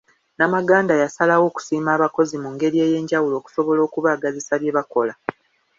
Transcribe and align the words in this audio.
Namaganda 0.37 0.93
yasalawo 1.03 1.45
akusiima 1.49 1.89
abakozi 1.93 2.35
mu 2.43 2.49
ngeri 2.53 2.77
ey'enjawulo 2.85 3.33
okusobola 3.37 3.81
okubaagazisa 3.87 4.53
bye 4.61 4.75
bakola. 4.77 5.13